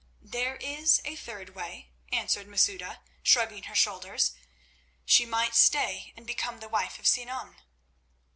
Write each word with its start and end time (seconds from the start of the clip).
"There 0.23 0.55
is 0.55 0.99
a 1.05 1.15
third 1.15 1.53
way," 1.53 1.91
answered 2.11 2.47
Masouda, 2.47 3.03
shrugging 3.21 3.61
her 3.65 3.75
shoulders. 3.75 4.31
"She 5.05 5.27
might 5.27 5.53
stay 5.53 6.11
and 6.17 6.25
become 6.25 6.59
the 6.59 6.67
wife 6.69 6.97
of 6.97 7.05
Sinan." 7.05 7.57